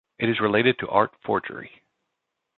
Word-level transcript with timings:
It 0.17 0.29
is 0.29 0.39
related 0.39 0.79
to 0.79 0.89
art 0.89 1.13
forgery. 1.23 1.83